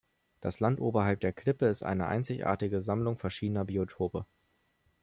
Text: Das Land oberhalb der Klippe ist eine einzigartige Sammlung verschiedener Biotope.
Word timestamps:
Das 0.39 0.59
Land 0.59 0.79
oberhalb 0.81 1.19
der 1.19 1.31
Klippe 1.31 1.67
ist 1.67 1.83
eine 1.83 2.07
einzigartige 2.07 2.81
Sammlung 2.81 3.19
verschiedener 3.19 3.65
Biotope. 3.65 4.25